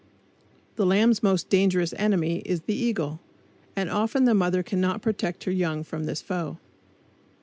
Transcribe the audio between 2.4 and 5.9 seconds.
is the eagle, and often the mother cannot protect her young